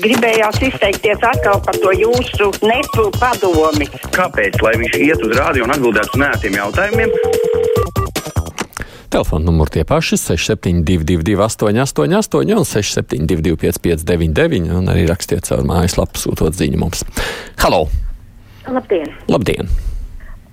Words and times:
Gribējās 0.00 0.56
izteikties 0.64 1.20
atkal 1.26 1.58
par 1.64 1.76
to 1.82 1.90
jūsu 1.92 2.48
nepu 2.64 3.10
padomi. 3.18 3.88
Kāpēc? 4.14 4.56
Lai 4.64 4.72
viņš 4.80 4.96
iet 5.04 5.24
uz 5.26 5.34
rādio 5.36 5.66
un 5.66 5.74
atbildētu 5.74 6.16
uz 6.16 6.22
nētiem 6.22 6.56
jautājumiem. 6.56 7.12
Telefona 9.12 9.44
numuri 9.44 9.74
tie 9.74 9.84
paši- 9.84 10.16
6722, 10.22 11.36
888, 11.36 12.56
un 12.56 12.64
672, 12.64 13.56
559, 13.60 14.72
un 14.72 14.88
arī 14.88 15.04
rakstiet 15.10 15.44
caur 15.44 15.60
mājaslapu, 15.68 16.16
sūtot 16.16 16.56
ziņu 16.56 16.78
mums. 16.80 17.04
Halo! 17.60 17.88
Labdien! 18.66 19.12
Labdien! 19.28 19.68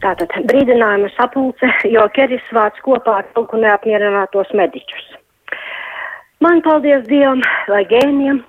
Tātad 0.03 0.35
brīdinājuma 0.51 1.09
sapulce, 1.15 1.71
jo 1.95 2.03
Keris 2.15 2.43
vāc 2.51 2.75
kopā 2.83 3.19
ar 3.19 3.25
ko 3.35 3.57
neapmierinātos 3.57 4.51
mediķus. 4.51 5.15
Man, 6.39 6.61
paldies 6.61 7.03
Dievam, 7.07 7.41
vai 7.67 7.83
gēniem, 7.83 8.43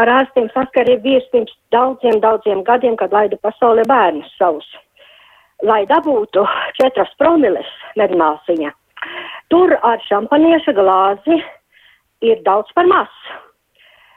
ar 0.00 0.10
ārstiem 0.18 0.48
saskarību 0.54 1.02
bijis 1.04 1.26
pirms 1.32 1.52
daudziem, 1.74 2.20
daudziem 2.22 2.64
gadiem, 2.66 2.96
kad 3.00 3.14
laidu 3.14 3.38
pasaulē 3.42 3.86
bērnus 3.88 4.32
savus. 4.38 4.66
Lai 5.62 5.84
dabūtu 5.90 6.44
četras 6.80 7.12
promiles 7.18 7.70
medmāsiņa, 7.98 8.72
tur 9.52 9.76
ar 9.82 10.02
šampanieša 10.08 10.74
glāzi 10.76 11.38
ir 12.24 12.42
daudz 12.46 12.72
par 12.74 12.88
maz. 12.90 13.12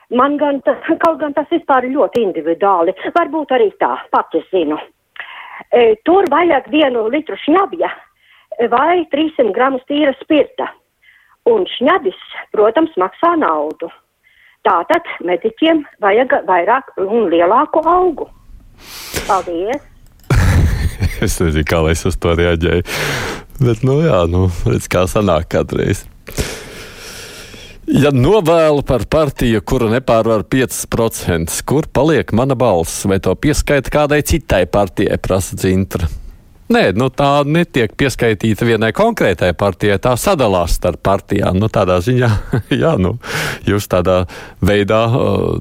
Man 0.10 0.38
gan, 0.40 0.62
kaut 0.64 1.20
gan 1.20 1.34
tas 1.36 1.50
vispār 1.52 1.90
ļoti 1.92 2.24
individuāli, 2.24 2.96
varbūt 3.16 3.52
arī 3.52 3.70
tā, 3.82 3.98
pati 4.12 4.42
zinu. 4.52 4.80
E, 5.72 5.98
tur 6.08 6.28
vajag 6.32 6.70
vienu 6.72 7.08
litru 7.12 7.36
šņabja 7.44 7.90
vai 8.72 9.04
300 9.12 9.52
gramus 9.54 9.84
tīra 9.90 10.14
spirta. 10.22 10.70
Un 11.48 11.68
šņabis, 11.78 12.18
protams, 12.56 12.96
maksā 13.00 13.36
naudu. 13.40 13.92
Tātad 14.66 15.06
mediķiem 15.26 15.84
vajag 16.04 16.40
vairāk 16.48 16.96
un 17.04 17.30
lielāku 17.32 17.84
algu. 17.88 18.28
Paldies! 19.28 19.84
es 21.26 21.40
nezinu, 21.42 21.66
kā 21.68 21.82
lai 21.86 21.96
es 21.96 22.06
uz 22.08 22.18
to 22.20 22.34
reaģēju. 22.38 22.86
Bet, 23.58 23.82
nu, 23.88 24.00
jā, 24.06 24.22
nu, 24.30 24.48
redz, 24.68 24.90
kā 24.92 25.08
sanāk 25.10 25.50
kādreiz. 25.54 26.06
Ja 27.88 28.12
novēlu 28.12 28.84
par 28.84 29.06
partiju, 29.08 29.62
kura 29.64 29.88
nepārvar 29.94 30.44
5%, 30.44 31.62
kur 31.64 31.88
paliek 31.88 32.34
mana 32.36 32.58
balss, 32.60 33.06
vai 33.08 33.22
to 33.24 33.32
pieskaita 33.32 33.94
kādai 33.94 34.20
citai 34.28 34.66
partijai, 34.68 35.16
prasa 35.24 35.56
Zintra? 35.56 36.10
Nē, 36.68 36.82
nu, 37.00 37.08
tā 37.08 37.46
netiek 37.48 37.94
pieskaitīta 37.96 38.66
vienai 38.68 38.90
konkrētai 38.96 39.54
partijai. 39.56 40.02
Tā 40.04 40.18
sadalās 40.20 40.74
starp 40.76 41.00
partijām. 41.06 41.56
Nu, 41.62 41.70
tādā 41.72 42.02
ziņā, 42.04 42.28
jā, 42.84 42.92
nu, 43.00 43.14
jūs 43.68 43.88
tādā 43.88 44.18
veidā 44.60 45.06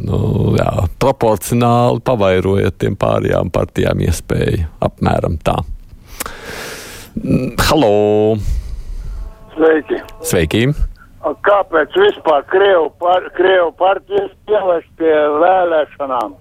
nu, 0.02 0.18
jā, 0.58 0.70
proporcionāli 0.98 2.02
pavairojat 2.06 2.80
tiem 2.82 2.98
pārējām 2.98 3.52
partijām 3.54 4.02
iespēju. 4.08 4.66
Apmēram 4.82 5.38
tā. 5.46 5.60
Mm, 7.22 7.54
halo! 7.68 7.92
Sveiki! 9.54 10.02
Sveiki! 10.26 10.64
Kāpēc 11.46 11.94
vispār 11.98 12.42
Krievu, 12.50 12.91
par, 13.02 13.30
Krievu 13.38 13.70
partijas 13.78 14.34
pievērst 14.46 14.91
pie 14.98 15.14
vēlēšanām? 15.42 16.34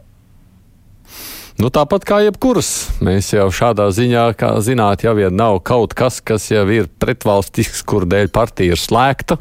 Nu, 1.55 1.69
tāpat 1.71 2.03
kā 2.03 2.17
jebkuras, 2.25 2.69
mēs 2.99 3.29
jau 3.31 3.45
šādā 3.47 3.85
ziņā, 3.95 4.25
kā 4.35 4.49
zināt, 4.59 5.05
ja 5.05 5.13
vien 5.15 5.37
nav 5.39 5.61
kaut 5.63 5.93
kas, 5.95 6.17
kas 6.19 6.49
jau 6.51 6.65
ir 6.67 6.89
pretvalstisks, 6.99 7.79
kur 7.87 8.03
dēļ 8.11 8.27
partija 8.35 8.75
ir 8.75 8.81
slēgta, 8.81 9.37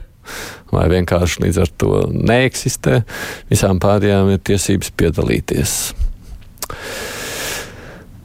vai 0.70 0.84
vienkārši 0.92 1.42
līdz 1.42 1.58
ar 1.64 1.72
to 1.74 2.04
neeksistē, 2.14 3.00
visām 3.50 3.82
pārējām 3.82 4.30
ir 4.30 4.44
tiesības 4.46 4.92
piedalīties. 4.94 5.74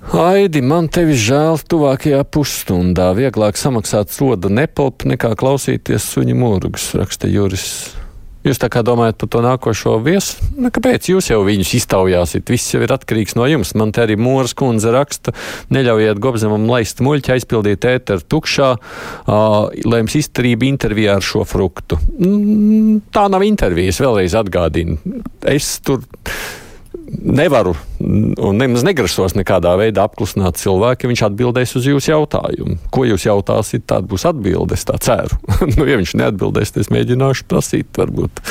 Aidi, 0.09 0.62
man 0.66 0.88
tevi 0.94 1.18
žēl 1.18 1.58
tuvākajā 1.70 2.22
pusstundā. 2.34 3.12
Vieglāk 3.18 3.58
samaksāt 3.62 4.13
soda 4.13 4.50
nepelpu 4.53 5.09
nekā 5.12 5.36
klausīties 5.38 6.06
suņu 6.13 6.38
mūrgus, 6.38 6.92
raksta 6.97 7.30
Juris. 7.30 7.68
Jūs 8.45 8.59
tā 8.61 8.69
kā 8.72 8.79
domājat 8.88 9.17
par 9.19 9.29
to 9.33 9.41
nākošo 9.44 9.97
viesu? 10.03 10.45
Nu, 10.55 10.69
kāpēc 10.72 11.09
jūs 11.11 11.27
jau 11.27 11.41
viņus 11.44 11.73
iztaujāsiet? 11.81 12.47
Viss 12.47 12.72
jau 12.72 12.79
ir 12.85 12.94
atkarīgs 12.95 13.35
no 13.35 13.47
jums. 13.50 13.73
Man 13.75 13.91
te 13.95 14.05
arī 14.05 14.16
Mūras 14.19 14.55
kundze 14.55 14.94
raksta, 14.95 15.33
neļaujiet 15.75 16.22
gobzemam 16.23 16.69
laist 16.72 17.03
muļķi, 17.03 17.33
aizpildīt 17.35 17.89
ēteru 17.89 18.23
tukšā, 18.31 18.69
uh, 18.79 19.57
lai 19.83 20.01
jums 20.05 20.16
izturība 20.22 20.69
intervijā 20.69 21.17
ar 21.19 21.25
šo 21.25 21.44
fruktu. 21.47 22.00
Mm, 22.16 23.01
tā 23.11 23.27
nav 23.31 23.44
intervijas, 23.44 24.00
vēlreiz 24.00 24.38
atgādinu. 24.39 24.95
Es 25.44 25.75
tur 25.83 26.06
nevaru 27.09 27.74
un 28.00 28.59
nemaz 28.59 28.84
negrasos 28.86 29.36
nekādā 29.38 29.74
veidā 29.80 30.06
apklusināt 30.08 30.59
cilvēku, 30.62 31.06
ja 31.06 31.12
viņš 31.12 31.24
atbildēs 31.30 31.75
uz 31.80 31.88
jūsu 31.90 32.12
jautājumu. 32.14 32.78
Ko 32.94 33.06
jūs 33.08 33.25
jautāsiet, 33.28 33.86
tāda 33.90 34.09
būs 34.09 34.25
atbilde, 34.30 34.78
es 34.78 34.86
tā 34.88 34.97
ceru. 35.02 35.40
nu, 35.78 35.88
ja 35.90 36.00
viņš 36.00 36.16
neatbildēs, 36.22 36.74
tad 36.75 36.86
es 36.86 36.92
mēģināšu 36.94 37.48
prasīt 37.50 38.00
varbūt 38.00 38.44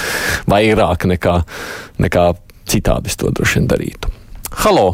vairāk 0.50 1.08
nekā, 1.14 1.40
nekā 2.02 2.26
citādi 2.68 3.12
es 3.12 3.18
to 3.20 3.32
droši 3.34 3.60
vien 3.60 3.70
darītu. 3.70 4.12
Halo! 4.64 4.88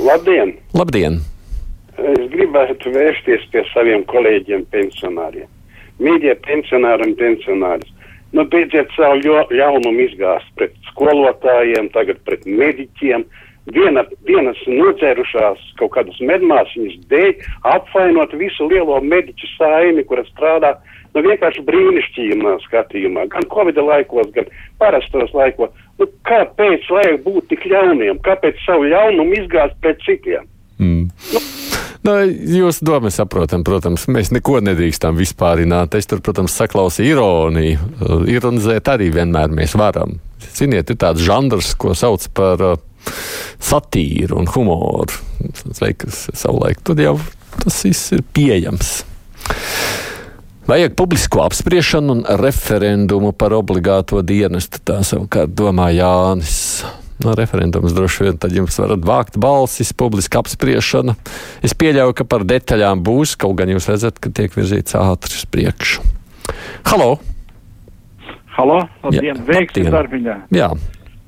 Labdien! 0.00 0.54
Labdien! 0.76 1.20
Es 2.00 2.20
gribētu 2.32 2.92
vērsties 2.94 3.42
pie 3.52 3.64
saviem 3.74 4.06
kolēģiem 4.08 4.64
pensionāriem. 4.72 5.48
Mīļie 6.00 6.32
pensionāri 6.46 7.10
un 7.10 7.16
pensionāris, 7.18 7.90
nu 8.36 8.46
beidziet 8.50 8.90
savu 8.96 9.20
ļaunumu 9.50 10.06
izgāzt 10.06 10.50
pret 10.58 10.74
skolotājiem, 10.90 11.90
tagad 11.94 12.20
pret 12.26 12.46
mediķiem. 12.46 13.26
Viena, 13.70 14.02
vienas 14.26 14.58
nodzērušās 14.66 15.60
kaut 15.78 15.92
kādas 15.94 16.16
medmāsiņas 16.24 16.96
dēļ 17.10 17.44
apvainot 17.70 18.32
visu 18.40 18.66
lielo 18.70 18.96
mediķu 19.04 19.50
saimi, 19.58 20.04
kura 20.08 20.24
strādā 20.30 20.72
nu, 21.14 21.22
vienkārši 21.26 21.62
brīnišķīgā 21.68 22.56
skatījumā, 22.66 23.26
gan 23.34 23.46
Covid 23.52 23.78
laikos, 23.84 24.30
gan 24.34 24.48
parastos 24.80 25.34
laikos. 25.36 25.74
Nu, 26.00 26.08
kāpēc 26.26 26.88
vajag 26.90 27.20
būt 27.26 27.50
tik 27.52 27.66
ļauniem? 27.70 28.22
Kāpēc 28.26 28.58
savu 28.64 28.88
ļaunumu 28.90 29.42
izgāzt 29.42 29.76
pret 29.84 30.00
citiem? 30.06 30.48
Mm. 30.80 31.08
Nu, 31.34 31.46
Nu, 32.00 32.14
Jūsu 32.24 32.86
domu 32.88 33.10
saprotam, 33.12 33.60
protams, 33.60 34.06
mēs 34.08 34.30
neko 34.32 34.62
nedrīkstam 34.64 35.18
vispārināt. 35.20 35.92
Es 35.98 36.08
tur, 36.08 36.22
protams, 36.24 36.54
saklausīju 36.56 37.12
ironiju. 37.12 37.90
Ironizēt 38.32 38.88
arī 38.88 39.10
vienmēr 39.12 39.52
mēs 39.52 39.76
varam. 39.76 40.16
Ziniet, 40.56 40.88
ir 40.88 40.96
tāds 40.96 41.20
žanrs, 41.20 41.74
ko 41.76 41.92
sauc 41.92 42.24
par 42.32 42.64
uh, 42.64 42.80
satīru 43.60 44.40
un 44.40 44.48
humoru. 44.48 45.20
Liekas, 45.82 46.30
savulaik 46.32 46.80
tur 46.88 47.04
jau 47.04 47.18
tas 47.60 47.82
viss 47.84 48.14
ir 48.16 48.24
pieejams. 48.32 48.92
Vajag 50.70 50.94
publisko 50.96 51.42
apspriešanu 51.42 52.14
un 52.14 52.24
referendumu 52.40 53.32
par 53.36 53.52
obligāto 53.56 54.22
dienestu. 54.22 54.80
Tā 54.86 55.00
savukārt 55.04 55.52
domā 55.58 55.90
Jānis 55.92 56.84
no 57.24 57.34
referendums 57.38 57.94
droši 57.96 58.26
vien 58.26 58.38
tad 58.40 58.54
jums 58.56 58.78
varat 58.80 59.04
vākt 59.06 59.38
balsis, 59.40 59.92
publiska 59.96 60.40
apspriešana. 60.42 61.16
Es 61.66 61.74
pieļauju, 61.76 62.16
ka 62.16 62.26
par 62.28 62.46
detaļām 62.48 63.02
būs, 63.06 63.36
kaut 63.40 63.58
gan 63.60 63.72
jūs 63.72 63.88
redzat, 63.90 64.18
ka 64.22 64.32
tiek 64.34 64.54
virzīts 64.56 64.96
ātri 64.98 65.38
uz 65.40 65.44
priekšu. 65.50 66.06
Halo! 66.88 67.18
Halo, 68.56 68.80
labdien, 69.04 69.38
veiksim 69.46 69.88
darbiņā. 69.92 70.36
Jā, 70.52 70.72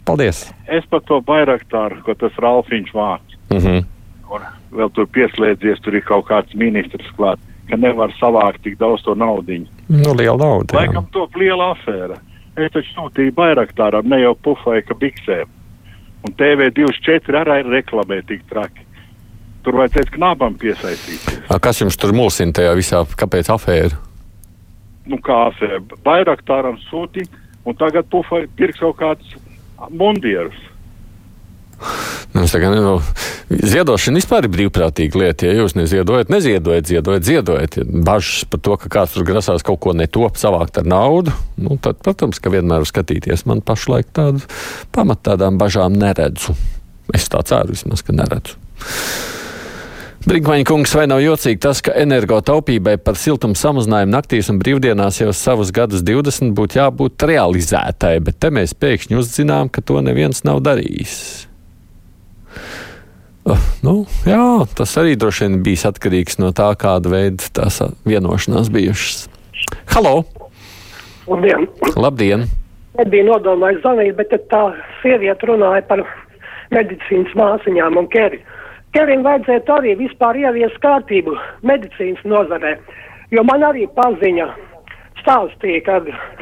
paldies. 0.09 0.45
Es 0.67 0.85
par 0.91 1.05
to 1.09 1.21
bairaktāru, 1.25 2.03
ko 2.05 2.17
tas 2.19 2.35
Ralfiņš 2.43 2.91
vārds. 2.97 3.39
Mm 3.53 3.63
-hmm. 3.63 3.85
Un 4.33 4.45
vēl 4.73 4.91
tur 4.97 5.07
pieslēdzies, 5.07 5.81
tur 5.85 5.95
ir 5.95 6.05
kaut 6.09 6.27
kāds 6.27 6.55
ministrs 6.55 7.09
klāt, 7.17 7.39
ka 7.71 7.77
nevar 7.77 8.13
savākt 8.21 8.63
tik 8.63 8.79
daudz 8.79 9.03
to 9.03 9.15
naudiņu. 9.15 9.67
Nu, 9.89 10.15
liela 10.17 10.37
nauda. 10.37 10.77
Laikam 10.77 11.07
to 11.13 11.29
liela 11.35 11.73
afēra. 11.77 12.17
Es 12.57 12.73
taču 12.73 12.89
sūtīju 12.97 13.33
bairaktāram, 13.33 14.09
ne 14.09 14.21
jau 14.21 14.35
pufai, 14.35 14.83
ka 14.83 14.95
biksēm. 14.95 15.49
Un 16.23 16.35
TV24 16.39 17.43
arī 17.43 17.59
ir 17.63 17.71
reklamē 17.73 18.21
tik 18.29 18.45
traki. 18.51 18.87
Tur 19.63 19.79
vajadzēs 19.79 20.11
knābam 20.17 20.57
piesaistīties. 20.59 21.45
A, 21.51 21.59
kas 21.63 21.83
jums 21.83 21.99
tur 21.99 22.15
mulsina 22.15 22.55
tajā 22.55 22.73
visā? 22.79 23.03
Kāpēc 23.19 23.51
afēra? 23.55 23.99
Nu, 25.07 25.19
kā 25.23 25.39
afēra? 25.49 25.81
Bairaktāram 26.07 26.79
sūti, 26.89 27.27
un 27.67 27.79
tagad 27.79 28.09
pufai 28.11 28.45
pirks 28.59 28.83
kaut 28.83 28.99
kādus 28.99 29.37
mundierus. 29.91 30.59
Nu, 32.33 32.47
tagad, 32.49 32.73
nu, 32.81 32.95
ziedošana 33.53 34.17
vispār 34.17 34.47
ir 34.47 34.53
brīvprātīga 34.55 35.21
lieta. 35.21 35.49
Ja 35.51 35.59
jūs 35.59 35.75
neziedojat, 35.77 36.31
neziedojat, 36.33 36.89
ziedojat, 36.89 37.27
ziedojat. 37.29 37.77
Ja 37.77 37.85
bažas 38.09 38.47
par 38.49 38.63
to, 38.65 38.77
ka 38.81 38.93
kāds 38.95 39.13
tur 39.13 39.27
grasās 39.29 39.65
kaut 39.67 39.83
ko 39.85 39.93
netop 39.97 40.41
savākt 40.41 40.81
ar 40.81 40.89
naudu, 40.89 41.35
nu, 41.61 41.77
tad, 41.77 42.01
protams, 42.01 42.41
ka 42.41 42.55
vienmēr 42.55 42.89
skatīties. 42.89 43.45
Man 43.51 43.61
pašlaik 43.61 44.09
tādu 44.17 44.41
pamat 44.97 45.21
tādām 45.29 45.61
bažām 45.61 45.93
neredzu. 46.01 46.57
Es 47.13 47.29
tā 47.29 47.45
ceru 47.45 47.77
vismaz, 47.77 48.01
ka 48.01 48.17
neredzu. 48.17 48.57
Brinkmaņa 50.23 50.65
kungs, 50.65 50.93
vai 50.95 51.09
nav 51.11 51.19
jocīgi 51.19 51.59
tas, 51.61 51.81
ka 51.85 51.97
energotaupībai 51.99 52.95
par 53.03 53.19
siltumu 53.19 53.59
samazinājumu 53.59 54.15
naktīs 54.15 54.49
un 54.53 54.61
brīvdienās 54.63 55.19
jau 55.19 55.33
savus 55.35 55.75
gadus 55.75 56.05
20 56.07 56.55
būtu 56.57 56.79
jābūt 56.79 57.29
realizētai, 57.29 58.21
bet 58.25 58.39
te 58.41 58.55
mēs 58.55 58.73
pēkšņi 58.79 59.19
uzzinām, 59.19 59.69
ka 59.69 59.83
to 59.83 59.99
neviens 60.01 60.47
nav 60.47 60.63
darījis. 60.63 61.52
Uh, 63.43 63.59
nu, 63.83 63.93
jā, 64.23 64.63
tas 64.79 64.93
arī 65.01 65.17
droši 65.19 65.49
vien 65.49 65.63
bijis 65.67 65.83
atkarīgs 65.89 66.39
no 66.39 66.53
tā, 66.55 66.69
kāda 66.79 67.11
veida 67.11 67.49
tās 67.59 67.81
vienošanās 68.07 68.71
bijušas. 68.71 69.25
Halo! 69.91 70.21
Labdien! 71.27 71.67
Labdien! 71.99 72.47
Nebija 73.01 73.27
nodomājis 73.27 73.81
zvanīt, 73.83 74.15
bet 74.21 74.37
tā 74.53 74.63
sieviete 75.01 75.49
runāja 75.51 75.83
par 75.89 76.05
medicīnas 76.71 77.35
māsīņām 77.35 77.99
un 77.99 78.07
ķeri. 78.15 78.39
Kerim 78.95 79.27
vajadzētu 79.27 79.75
arī 79.75 79.97
vispār 80.05 80.39
ieviest 80.39 80.79
kārtību 80.85 81.35
medicīnas 81.67 82.23
nozarē, 82.29 82.77
jo 83.35 83.43
man 83.49 83.67
arī 83.67 83.89
paziņa 83.97 84.47
stāstīja, 85.25 85.83
ka 85.89 85.99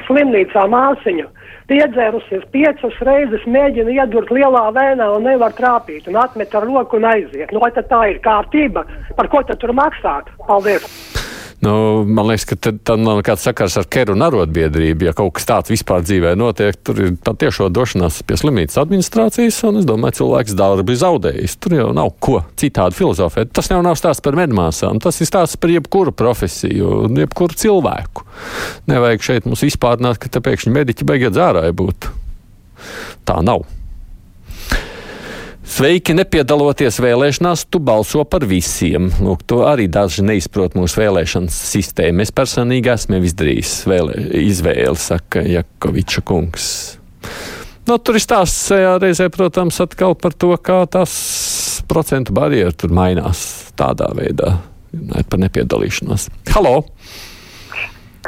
slimnīcā 0.08 0.67
māsiņa 0.69 1.31
piedzērusies 1.70 2.49
piecas 2.55 2.99
reizes, 3.06 3.46
mēģina 3.46 3.94
iedurt 3.94 4.32
lielā 4.34 4.67
vēnā 4.76 5.06
un 5.14 5.28
nevar 5.28 5.55
trāpīt, 5.56 6.08
un 6.11 6.19
atmet 6.20 6.55
ar 6.55 6.67
roku 6.67 6.99
un 6.99 7.08
aiziet. 7.12 7.55
Nu, 7.55 7.62
vai 7.62 7.70
tā 7.75 8.02
ir 8.11 8.20
kārtība? 8.26 8.84
Par 9.17 9.31
ko 9.31 9.44
tad 9.46 9.62
tur 9.62 9.75
maksāt? 9.76 10.31
Paldies! 10.49 11.10
Nu, 11.61 12.05
man 12.09 12.25
liekas, 12.31 12.47
ka 12.49 12.57
tam 12.57 13.03
nav 13.05 13.19
nekāds 13.19 13.43
sakars 13.45 13.75
ar 13.77 13.85
keru 13.93 14.15
un 14.17 14.25
arotbiedrību. 14.25 15.05
Ja 15.11 15.12
kaut 15.17 15.35
kas 15.37 15.45
tāds 15.49 15.73
vispār 15.73 16.01
dzīvē 16.07 16.33
notiek, 16.41 16.79
tur 16.81 17.03
ir 17.05 17.11
patiešo 17.21 17.69
došanās 17.69 18.23
pie 18.25 18.39
slimnīcas 18.41 18.81
administrācijas, 18.81 19.59
un 19.69 19.83
es 19.83 19.89
domāju, 19.89 20.23
cilvēks 20.23 20.57
darbu 20.57 20.95
ir 20.95 21.01
zaudējis. 21.03 21.59
Tur 21.61 21.77
jau 21.77 21.91
nav 21.97 22.15
ko 22.25 22.39
citādi 22.61 22.97
filozofēt. 22.97 23.53
Tas 23.57 23.69
jau 23.69 23.83
nav 23.85 23.99
stāsts 24.01 24.25
par 24.25 24.39
medmāsām, 24.41 25.03
tas 25.05 25.21
ir 25.21 25.29
stāsts 25.29 25.61
par 25.61 25.73
jebkuru 25.75 26.15
profesiju 26.17 27.03
un 27.11 27.21
jebkuru 27.21 27.59
cilvēku. 27.61 28.25
Nevajag 28.89 29.27
šeit 29.27 29.51
mums 29.51 29.67
vispārināt, 29.67 30.17
ka 30.23 30.33
te 30.33 30.41
pēkšņi 30.45 30.73
mediķi 30.79 31.09
beigiet 31.13 31.37
zārāji 31.37 31.77
būt. 31.77 32.09
Tā 33.29 33.37
nav. 33.45 33.69
Sveiki, 35.81 36.12
nepiedaloties 36.12 36.99
vēlēšanās, 37.00 37.62
tu 37.73 37.79
balso 37.81 38.21
par 38.29 38.43
visiem. 38.44 39.06
Lūk, 39.25 39.47
to 39.49 39.62
arī 39.65 39.87
daži 39.88 40.21
neizprot 40.29 40.75
mūsu 40.77 40.99
vēlēšanas 41.00 41.56
sistēmu. 41.71 42.21
Es 42.21 42.32
personīgi 42.37 42.91
esmu 42.93 43.23
izdarījis 43.25 43.71
vēlē, 43.88 44.19
izvēli, 44.43 45.00
saka 45.00 45.41
Jakoviča 45.41 46.21
kungs. 46.29 46.67
Nu, 47.88 47.97
tur 47.97 48.19
ir 48.19 48.21
stāsts 48.21 48.69
reizē, 49.00 49.31
protams, 49.32 49.79
atkal 49.81 50.12
par 50.21 50.37
to, 50.37 50.50
kā 50.61 50.82
tas 50.85 51.15
procentu 51.88 52.37
barjeras 52.37 52.77
tur 52.77 52.93
mainās 52.93 53.47
tādā 53.81 54.11
veidā, 54.19 54.59
par 55.32 55.41
nepiedalīšanos. 55.47 56.29
Halo! 56.53 56.75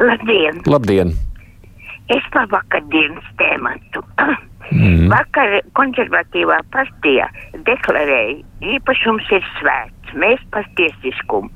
Labdien! 0.00 0.64
Labdien. 0.72 1.12
Es 2.16 2.32
par 2.32 2.49
vakardienas 2.56 3.28
tēmatu. 3.44 4.06
Mm. 4.72 5.08
Vakar 5.12 5.58
konservatīvā 5.76 6.62
partija 6.72 7.28
deklarēja, 7.66 8.38
īpašums 8.74 9.28
ir 9.36 9.44
svēts, 9.58 10.14
mēs 10.16 10.40
par 10.54 10.69
tiesiskumu. 10.78 11.52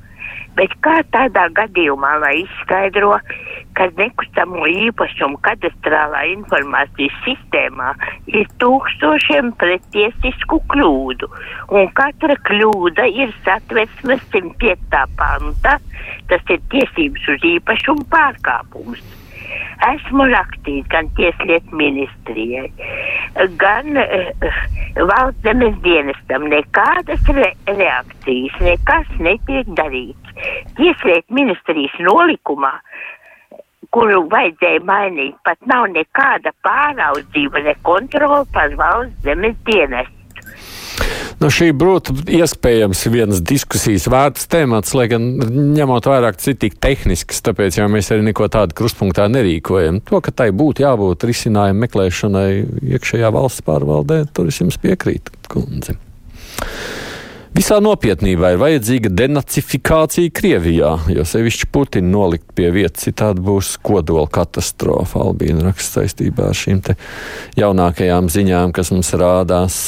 Bet 0.57 0.73
kā 0.81 1.03
tādā 1.13 1.47
gadījumā, 1.53 2.15
lai 2.23 2.33
izskaidro, 2.41 3.19
ka 3.77 3.89
nekustamo 3.99 4.65
īpašumu 4.71 5.37
kadastrālā 5.45 6.23
informācijas 6.31 7.19
sistēmā 7.27 7.91
ir 8.33 8.49
tūkstošiem 8.63 9.53
pretiesisku 9.61 10.63
kļūdu, 10.73 11.29
un 11.77 11.93
katra 12.01 12.39
kļūda 12.49 13.05
ir 13.21 13.37
satversmes 13.45 14.25
105. 14.33 15.05
panta, 15.21 15.77
tas 16.33 16.57
ir 16.57 16.65
tiesības 16.73 17.29
uz 17.37 17.47
īpašumu 17.53 18.09
pārkāpums. 18.17 19.05
Esmu 19.87 20.27
rakstījis 20.33 20.87
gan 20.93 21.11
Tieslietu 21.19 21.77
ministrijai, 21.77 22.71
gan 23.61 24.01
uh, 24.01 24.63
valsts 25.11 25.43
zemes 25.47 25.77
dienestam. 25.85 26.49
Nekādas 26.53 27.29
re 27.37 27.53
reakcijas, 27.69 28.57
nekas 28.65 29.13
netiek 29.21 29.69
darīts. 29.79 30.35
Tieslietu 30.79 31.41
ministrijas 31.41 32.01
nolikumā 32.09 32.75
kuru 33.95 34.27
vajadzēja 34.33 34.83
mainīt, 34.85 35.37
pat 35.47 35.59
nav 35.71 35.87
nekāda 35.95 36.53
pāraudzība, 36.67 37.63
ne 37.65 37.75
kontrola 37.87 38.43
par 38.53 38.75
valsts 38.81 39.25
zemes 39.25 39.57
dienestu. 39.69 40.16
Nu, 41.37 41.51
šī 41.53 41.69
būtu 41.77 42.15
iespējams 42.33 43.03
viens 43.13 43.43
diskusijas 43.45 44.07
vērts 44.09 44.49
temats, 44.53 44.95
lai 44.97 45.05
gan 45.13 45.27
ņemot 45.77 46.09
vairāk 46.09 46.41
tik 46.41 46.79
tehnisks, 46.81 47.43
tāpēc 47.45 47.77
jau 47.77 47.89
mēs 47.93 48.09
arī 48.15 48.25
neko 48.31 48.49
tādu 48.53 48.77
krustpunktā 48.79 49.29
nerīkojam. 49.33 50.01
To, 50.09 50.23
ka 50.25 50.33
tai 50.33 50.49
būtu 50.57 50.87
jābūt 50.87 51.29
risinājumu 51.29 51.85
meklēšanai 51.85 52.49
iekšējā 52.97 53.33
valsts 53.37 53.67
pārvaldē, 53.67 54.23
tur 54.33 54.49
es 54.49 54.63
jums 54.63 54.81
piekrītu, 54.81 55.37
kundze. 55.53 55.99
Visā 57.57 57.79
nopietnībā 57.81 58.51
ir 58.53 58.59
vajadzīga 58.61 59.09
denacifikācija 59.17 60.33
Krievijā, 60.37 60.91
jo 61.09 61.23
sevišķi 61.25 61.69
Putina 61.73 62.11
nolikt 62.13 62.51
pie 62.57 62.69
vietas, 62.75 63.07
citādi 63.07 63.41
būs 63.47 63.79
kodola 63.85 64.27
katastrofa. 64.29 65.23
Albīna 65.25 65.65
raksta 65.71 66.03
saistībā 66.03 66.51
ar 66.51 66.59
šīm 66.59 66.83
jaunākajām 67.57 68.29
ziņām, 68.33 68.77
kas 68.77 68.93
mums 68.93 69.15
rādās. 69.17 69.79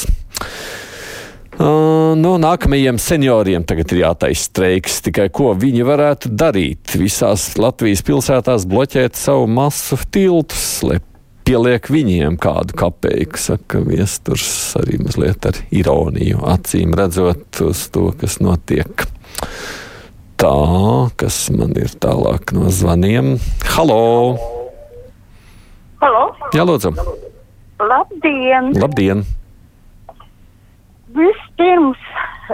Uh, 1.59 2.13
no 2.15 2.37
nākamajiem 2.39 2.95
senioriem 3.03 3.65
tagad 3.67 3.91
ir 3.91 4.05
jātaisa 4.05 4.45
streiks. 4.47 5.01
Tikai 5.03 5.25
ko 5.35 5.51
viņi 5.59 5.83
varētu 5.83 6.29
darīt? 6.31 6.93
Visās 6.95 7.49
Latvijas 7.59 7.99
pilsētās 8.07 8.63
bloķēt 8.69 9.19
savu 9.19 9.49
masu 9.51 9.97
tiltus, 10.07 10.79
lai 10.87 11.01
pieliek 11.43 11.89
viņiem 11.91 12.37
kādu 12.39 12.77
kapeiku, 12.79 13.41
saka 13.43 13.81
viesturs 13.83 14.47
arī 14.79 15.01
mazliet 15.03 15.49
ar 15.49 15.59
ironiju, 15.75 16.39
acīm 16.47 16.93
redzot 16.95 17.59
uz 17.65 17.81
to, 17.91 18.05
kas 18.21 18.37
notiek. 18.39 19.03
Tā, 20.39 20.53
kas 21.19 21.41
man 21.51 21.75
ir 21.75 21.91
tālāk 21.99 22.53
no 22.55 22.71
zvaniem. 22.71 23.33
Halo! 23.73 24.37
Halo! 25.99 26.23
Jā, 26.55 26.63
lūdzu! 26.63 26.95
Labdien! 27.83 28.71
Labdien! 28.79 29.27
Vispirms 31.15 32.01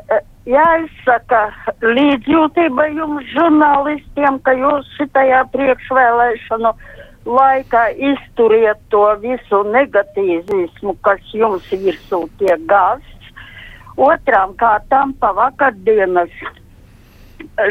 eh, 0.10 0.22
jāizsaka 0.48 1.42
līdzjūtība 1.82 2.88
jums, 2.94 3.26
žurnālistiem, 3.34 4.40
ka 4.46 4.54
jūs 4.56 4.90
šitajā 5.00 5.42
priekšvēlēšanu 5.56 6.72
laikā 7.26 7.84
izturiet 8.12 8.80
to 8.94 9.04
visu 9.24 9.64
negatīvismu, 9.74 10.94
kas 11.06 11.34
jums 11.34 11.68
virsū 11.72 12.26
tiek 12.40 12.62
gāsts. 12.70 13.34
Otrām 13.96 14.54
kārtām 14.60 15.14
pa 15.20 15.32
vakardienas 15.34 16.34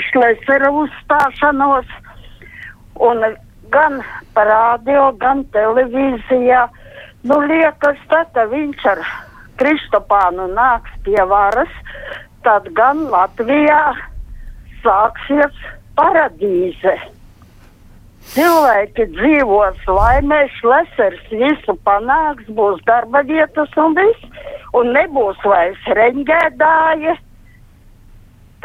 Šlesera 0.09 0.71
uzstāšanos 0.73 1.91
un 3.09 3.23
gan 3.75 4.01
pa 4.35 4.45
radio, 4.49 5.11
gan 5.21 5.45
televīzijā. 5.55 6.65
Nu, 7.29 7.39
liekas, 7.49 8.01
tā, 8.11 8.25
ka 8.35 8.47
viņš 8.51 8.85
ar 8.91 9.05
Kristopānu 9.61 10.49
nāks 10.55 10.93
pie 11.07 11.21
varas, 11.31 11.73
tad 12.47 12.69
gan 12.77 13.07
Latvijā 13.13 13.83
sāksies 14.85 15.61
paradīze. 15.99 16.95
Cilvēki 18.35 19.07
dzīvos 19.13 19.85
laimē, 19.87 20.41
lesers 20.65 21.21
visu 21.31 21.77
panāks, 21.87 22.49
būs 22.57 22.81
darba 22.89 23.23
vietas 23.29 23.77
un 23.79 23.95
viss, 23.99 24.49
un 24.75 24.91
nebūs 24.97 25.45
vairs 25.45 25.93
reņģēdāji. 25.99 27.15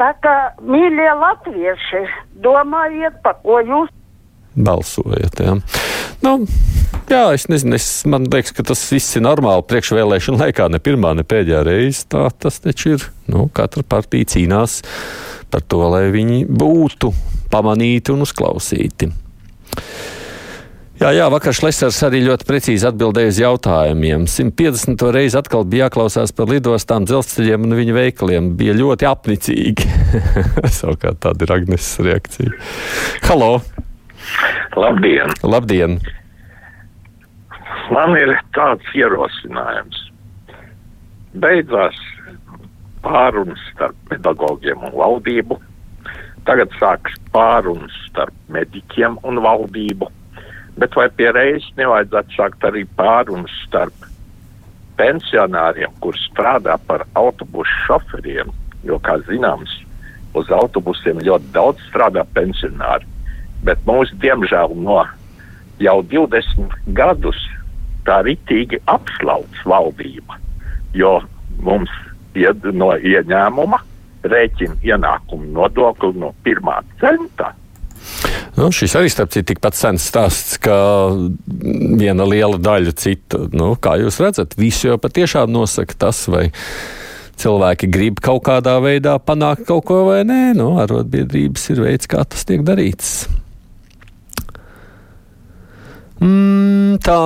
Tā 0.00 0.10
kā, 0.24 0.36
mīļie 0.64 1.10
latvieši, 1.20 2.04
domājiet, 2.40 3.20
pa 3.22 3.34
ko 3.44 3.60
jūs 3.60 3.90
balsojat. 4.56 5.40
Jā. 5.44 5.54
Nu, 6.20 6.34
jā, 7.08 7.22
es 7.32 7.46
nezinu, 7.48 7.78
es, 7.78 7.88
man 8.04 8.26
liekas, 8.28 8.52
ka 8.56 8.64
tas 8.68 8.82
viss 8.92 9.16
ir 9.16 9.24
normāli 9.24 9.64
priekšvēlēšana 9.70 10.44
laikā, 10.44 10.68
ne 10.68 10.80
pirmā, 10.84 11.14
ne 11.16 11.24
pēdējā 11.24 11.64
reize. 11.64 12.04
Tā 12.12 12.26
tas 12.36 12.60
taču 12.60 12.96
ir. 12.96 13.08
Nu, 13.30 13.48
katra 13.56 13.84
partija 13.86 14.28
cīnās 14.34 14.80
par 15.50 15.64
to, 15.64 15.80
lai 15.94 16.08
viņi 16.12 16.44
būtu 16.46 17.12
pamanīti 17.50 18.12
un 18.12 18.26
uzklausīti. 18.26 19.10
Jā, 21.00 21.14
jā, 21.16 21.30
vakar 21.32 21.56
Šlesers 21.56 21.96
arī 22.04 22.20
ļoti 22.26 22.44
precīzi 22.44 22.84
atbildēja 22.90 23.32
uz 23.32 23.38
jautājumiem. 23.40 24.26
150. 24.28 25.06
reizi 25.16 25.38
atkal 25.40 25.64
bija 25.64 25.86
jāklausās 25.86 26.36
par 26.36 26.52
lidostām, 26.52 27.08
dzelzceļiem 27.08 27.64
un 27.64 27.78
viņu 27.78 27.96
veikaliem. 27.96 28.50
Bija 28.60 28.76
ļoti 28.76 29.08
apnicīgi. 29.08 29.88
Savukārt 30.82 31.22
tāda 31.24 31.48
ir 31.48 31.56
Agnes 31.56 31.94
reakcija. 32.04 32.52
Halo! 33.24 33.54
Labdien! 34.76 35.32
Labdien! 35.42 35.98
Man 37.90 38.14
ir 38.18 38.36
tāds 38.54 38.86
ierosinājums. 38.94 39.98
Beidzās 41.42 41.98
pārunas 43.02 43.60
starp 43.72 43.98
pedagogiem 44.10 44.86
un 44.86 44.94
valdību. 44.94 45.58
Tagad 46.46 46.72
sākas 46.78 47.18
pārunas 47.34 47.96
starp 48.08 48.34
mediķiem 48.54 49.18
un 49.26 49.42
valdību. 49.44 50.08
Bet 50.80 50.94
vai 50.96 51.08
pie 51.18 51.28
reizes 51.34 51.68
nevajadzētu 51.80 52.38
sākt 52.38 52.64
arī 52.70 52.86
pārunas 52.98 53.52
starp 53.66 54.06
pensionāriem, 55.00 55.92
kur 56.00 56.16
strādā 56.28 56.76
par 56.86 57.06
autobusu 57.18 57.84
šoferiem? 57.86 58.52
Jo, 58.86 59.00
kā 59.04 59.18
zināms, 59.26 59.72
uz 60.38 60.50
autobusiem 60.54 61.20
ļoti 61.26 61.52
daudz 61.56 61.82
strādā 61.90 62.24
pensionāri. 62.36 63.09
Bet 63.66 63.82
mūsu, 63.88 64.16
diemžēl, 64.22 64.74
no 64.76 65.02
jau 65.80 66.00
20 66.12 66.76
gadus 66.96 67.38
tā 68.06 68.20
ritīgi 68.26 68.80
apslauc 68.88 69.62
valdība. 69.68 70.38
Jo 70.96 71.18
mums 71.60 71.92
ied, 72.34 72.64
no 72.72 72.92
ieņēmuma 72.96 73.80
rēķina 74.30 74.80
ienākumu 74.84 75.48
nodokli 75.54 76.12
no 76.20 76.34
pirmā 76.44 76.80
centa. 77.00 77.54
Nu, 78.56 78.68
šis 78.74 78.96
arī 78.98 79.10
starp 79.12 79.30
citu 79.32 79.52
tikpat 79.52 79.76
sens 79.78 80.04
stāsts, 80.08 80.56
kā 80.60 80.76
viena 82.00 82.26
liela 82.28 82.58
daļa 82.60 82.94
cita. 82.98 83.44
Nu, 83.56 83.74
kā 83.80 83.96
jūs 84.00 84.20
redzat, 84.20 84.56
visu 84.60 84.90
jau 84.90 84.98
patiešām 85.00 85.52
nosaka 85.52 85.96
tas, 86.06 86.24
vai 86.28 86.48
cilvēki 87.40 87.88
grib 87.92 88.20
kaut 88.24 88.42
kādā 88.48 88.76
veidā 88.84 89.16
panākt 89.22 89.64
kaut 89.68 89.86
ko 89.88 90.02
vai 90.10 90.22
nē. 90.28 90.40
Nu, 90.58 90.74
arotbiedrības 90.82 91.70
ir 91.72 91.84
veids, 91.86 92.10
kā 92.10 92.24
tas 92.28 92.44
tiek 92.48 92.64
darīts. 92.66 93.28
Mm, 96.20 96.98
tā 97.00 97.16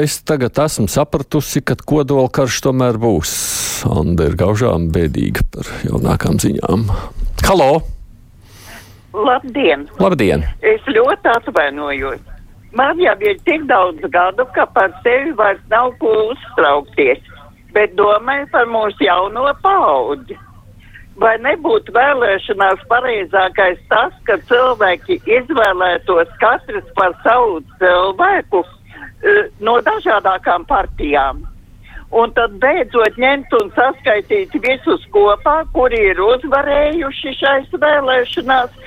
es 0.00 0.14
tagad 0.24 0.56
esmu 0.64 0.88
sapratusi, 0.88 1.60
ka 1.60 1.76
kodolkarš 1.76 2.62
tomēr 2.64 2.96
būs. 2.96 3.32
Anda 3.84 4.30
ir 4.30 4.36
gaužām 4.40 4.86
bēdīga 4.94 5.44
par 5.52 5.68
jaunākām 5.84 6.40
ziņām. 6.40 6.86
Halo! 7.44 7.68
Labdien! 9.12 9.84
Labdien! 10.00 10.46
Es 10.64 10.88
ļoti 10.88 11.34
atvainojos. 11.34 12.24
Man 12.72 12.96
jau 13.00 13.14
ir 13.28 13.36
tik 13.44 13.68
daudz 13.68 14.00
gadu, 14.12 14.48
ka 14.56 14.64
par 14.72 14.92
sevi 15.04 15.36
vairs 15.36 15.60
nav 15.68 15.92
ko 16.00 16.14
uztraukties, 16.32 17.20
bet 17.76 17.92
domāju 18.00 18.48
par 18.56 18.68
mūsu 18.72 19.04
jauno 19.04 19.52
paudzi. 19.60 20.36
Vai 21.18 21.34
nebūtu 21.42 21.92
vēlēšanās 21.96 22.84
pareizākais 22.90 23.80
tas, 23.90 24.14
ka 24.28 24.36
cilvēki 24.50 25.18
izvēlētos 25.26 26.30
katrs 26.38 26.86
par 26.94 27.16
savu 27.24 27.58
cilvēku 27.80 28.62
uh, 28.62 29.40
no 29.58 29.78
dažādākām 29.86 30.66
partijām? 30.70 31.42
Un 32.14 32.30
tad 32.36 32.54
beidzot 32.62 33.18
ņemt 33.20 33.52
un 33.58 33.72
saskaitīt 33.76 34.54
visus 34.64 35.02
kopā, 35.12 35.58
kuri 35.74 35.98
ir 36.12 36.22
uzvarējuši 36.24 37.34
šais 37.36 37.74
vēlēšanās, 37.82 38.78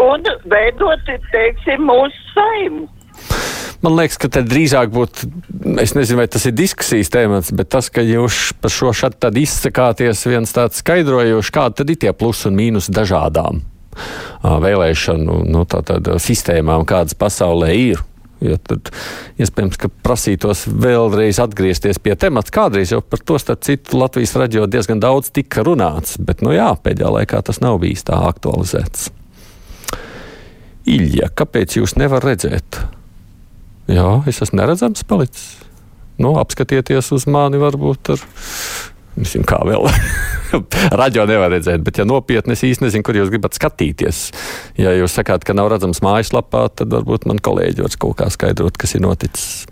un 0.00 0.24
veidot, 0.48 1.10
teiksim, 1.34 1.84
mūsu 1.90 2.24
saimu. 2.32 2.86
Man 3.80 3.94
liekas, 3.96 4.18
ka 4.20 4.28
te 4.28 4.42
drīzāk 4.44 4.90
būtu, 4.92 5.28
es 5.80 5.94
nezinu, 5.96 6.18
vai 6.20 6.26
tas 6.28 6.44
ir 6.44 6.52
diskusijas 6.52 7.08
tēmats, 7.12 7.52
bet 7.56 7.70
tas, 7.72 7.88
ka 7.88 8.04
jūs 8.04 8.50
par 8.60 8.72
šo 8.74 8.92
tad 8.92 9.38
izsakāties 9.40 10.26
viens 10.28 10.52
tāds 10.52 10.82
skaidrojošs, 10.82 11.52
kāda 11.54 11.80
tad 11.80 11.92
ir 11.92 12.00
tie 12.02 12.12
plus 12.12 12.44
un 12.44 12.58
mīnus 12.58 12.90
dažādām 12.92 13.62
vēlēšanu 14.44 15.40
nu, 15.48 15.64
tātad, 15.68 16.06
sistēmām, 16.20 16.84
kādas 16.88 17.16
pasaulē 17.18 17.72
ir. 17.76 18.04
Jo 18.40 18.56
tad 18.56 18.88
iespējams, 19.36 19.76
ka 19.76 19.90
prasītos 20.04 20.62
vēlreiz 20.64 21.42
atgriezties 21.42 21.98
pie 22.00 22.14
temata. 22.16 22.52
Kādreiz 22.54 22.94
jau 22.94 23.02
par 23.04 23.20
to 23.20 23.36
citu 23.36 24.00
Latvijas 24.00 24.32
raidījumā 24.32 24.68
diezgan 24.72 25.02
daudz 25.02 25.28
tika 25.36 25.64
runāts, 25.66 26.16
bet 26.16 26.40
nu 26.40 26.54
jā, 26.56 26.70
pēdējā 26.80 27.10
laikā 27.18 27.42
tas 27.44 27.60
nav 27.60 27.76
bijis 27.84 28.06
tā 28.08 28.16
aktualizēts. 28.30 29.10
Ilja, 30.88 31.28
kāpēc 31.36 31.76
jūs 31.76 31.98
nevarat 32.00 32.32
redzēt? 32.32 32.80
Jā, 33.90 34.20
es 34.30 34.38
esmu 34.44 34.60
neredzams 34.60 35.02
palicis. 35.08 35.58
Nu, 36.20 36.34
apskatieties 36.38 37.10
uz 37.16 37.24
mani, 37.30 37.58
varbūt 37.58 38.12
ar. 38.14 38.22
Nezinu, 39.18 39.46
kā 39.48 39.58
vēl. 39.66 39.88
Radio 41.00 41.24
nevar 41.26 41.50
redzēt, 41.50 41.82
bet, 41.86 41.98
ja 41.98 42.06
nopietni, 42.06 42.54
es 42.54 42.62
īsti 42.66 42.86
nezinu, 42.86 43.06
kur 43.06 43.18
jūs 43.18 43.32
gribat 43.32 43.56
skatīties. 43.58 44.20
Ja 44.78 44.92
jūs 44.94 45.16
sakāt, 45.18 45.42
ka 45.46 45.56
nav 45.56 45.72
redzams 45.72 46.02
mājaslapā, 46.06 46.68
tad 46.78 46.94
varbūt 46.94 47.26
man 47.30 47.42
kolēģi 47.42 47.82
var 47.82 47.96
kaut 48.04 48.20
kā 48.20 48.28
skaidrot, 48.30 48.78
kas 48.78 48.94
ir 48.94 49.02
noticis. 49.02 49.64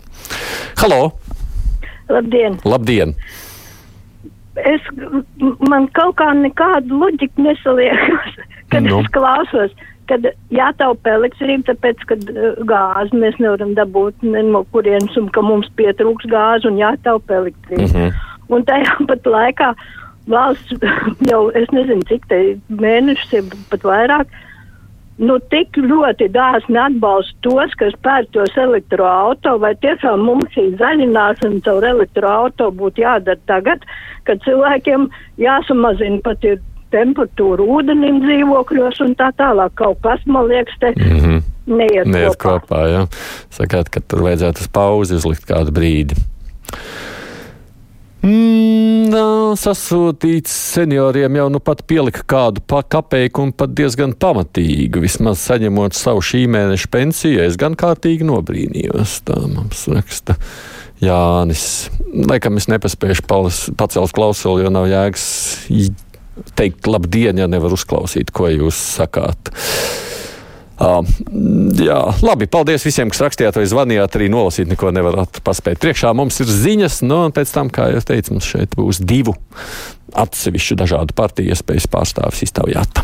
Halo! 0.81 1.13
Labdien! 2.11 2.59
Labdien! 2.67 3.15
Es, 4.59 4.83
man 5.69 5.87
kaut 5.95 6.17
kā 6.19 6.33
nekāda 6.35 6.91
loģika 6.91 7.45
nesaliekas, 7.45 8.41
kad 8.73 8.83
nu. 8.83 8.99
es 8.99 9.13
klausos 9.15 9.77
kad 10.09 10.25
jātaupa 10.53 11.13
elektrība, 11.19 11.69
tāpēc, 11.71 12.03
ka 12.09 12.17
uh, 12.17 12.59
gāzi 12.69 13.21
mēs 13.21 13.37
nevaram 13.41 13.75
dabūt 13.77 14.25
ne 14.25 14.43
no 14.49 14.65
kurienes 14.73 15.15
un 15.21 15.29
ka 15.35 15.45
mums 15.45 15.69
pietrūks 15.79 16.27
gāzi 16.31 16.69
un 16.71 16.81
jātaupa 16.81 17.41
elektrība. 17.43 17.87
Mm 17.87 17.95
-hmm. 17.95 18.27
Un 18.49 18.65
tajā 18.65 18.97
pat 19.11 19.25
laikā 19.37 19.73
valsts 20.27 20.77
jau, 21.31 21.49
es 21.55 21.71
nezinu, 21.71 22.05
cik 22.09 22.29
te 22.29 22.43
mēnešus 22.69 23.33
ir 23.39 23.57
pat 23.69 23.85
vairāk, 23.91 24.27
nu 25.19 25.35
tik 25.51 25.77
ļoti 25.77 26.29
dāsni 26.31 26.79
atbalsta 26.79 27.35
tos, 27.43 27.73
kas 27.79 27.95
pērk 28.05 28.31
tos 28.35 28.55
elektroauto, 28.57 29.57
vai 29.59 29.73
tiešām 29.83 30.23
mums 30.23 30.47
šī 30.55 30.69
zaļināšana 30.79 31.59
caur 31.65 31.87
elektroauto 31.91 32.69
būtu 32.71 33.03
jādara 33.03 33.39
tagad, 33.51 33.83
kad 34.23 34.39
cilvēkiem 34.45 35.09
jāsamazina 35.41 36.21
pat 36.23 36.43
ir 36.47 36.61
temperatūru 36.93 37.67
ūdenim 37.77 38.21
dzīvokļos 38.23 39.03
un 39.05 39.15
tā 39.19 39.31
tālāk. 39.39 39.75
Kaut 39.79 40.01
kas, 40.05 40.23
man 40.25 40.49
liekas, 40.49 40.79
te 40.79 40.93
mm 40.95 41.19
-hmm. 41.19 41.43
neiet, 41.65 42.07
neiet 42.07 42.37
kopā. 42.37 42.59
kopā 42.65 42.81
ja? 42.87 43.05
Sakāt, 43.49 43.89
ka 43.89 44.01
tur 44.01 44.25
vajadzētu 44.27 44.65
uz 44.65 44.67
pauzi 44.73 45.15
uzlikt 45.15 45.45
kādu 45.49 45.71
brīdi. 45.75 46.17
Mm, 48.19 49.13
sasūtīts 49.55 50.51
senioriem 50.51 51.37
jau 51.39 51.45
nu 51.53 51.61
pat 51.63 51.85
pielika 51.87 52.25
kādu 52.27 52.59
kapeiku 52.67 53.45
un 53.45 53.53
pat 53.55 53.71
diezgan 53.71 54.11
pamatīgu. 54.11 54.99
Vismaz 55.05 55.39
saņemot 55.47 55.95
savu 55.95 56.19
šī 56.19 56.43
mēneša 56.51 56.91
pensiju, 56.91 57.39
es 57.47 57.55
gan 57.59 57.79
kārtīgi 57.79 58.27
nobrīnījos. 58.27 59.21
Tā 59.23 59.39
mums 59.47 59.87
raksta 59.87 60.35
Jānis. 60.99 61.87
Laikam 62.11 62.59
es 62.59 62.67
nepaspēju 62.67 63.23
pacelt 63.79 64.15
klausuli, 64.15 64.65
jo 64.65 64.73
nav 64.73 64.89
jēgas 64.91 65.25
teikt 66.59 66.87
labdien, 66.89 67.39
ja 67.39 67.47
nevar 67.49 67.73
uzklausīt, 67.75 68.33
ko 68.35 68.49
jūs 68.51 68.79
sakāt. 68.99 69.51
Uh, 70.79 71.03
jā, 71.75 71.99
labi, 72.23 72.47
paldies 72.47 72.85
visiem, 72.87 73.09
kas 73.11 73.19
rakstījāt 73.25 73.57
vai 73.59 73.65
zvanījāt. 73.67 74.15
Arī 74.15 74.29
nolasīt 74.31 74.69
neko 74.71 74.93
nevarat 74.95 75.41
paspēt. 75.43 75.81
Priekšā 75.83 76.13
mums 76.15 76.39
ir 76.39 76.47
ziņas, 76.47 77.01
nu, 77.03 77.25
un 77.27 77.35
pēc 77.35 77.51
tam, 77.51 77.71
kā 77.73 77.89
jau 77.91 78.03
teicu, 78.13 78.37
mums 78.37 78.47
šeit 78.47 78.77
būs 78.79 79.01
divu 79.03 79.35
atsevišķu 80.15 80.79
dažādu 80.79 81.17
partiju 81.19 81.51
iespējas 81.51 81.89
pārstāvis 81.91 82.45
iztaujāt. 82.47 83.03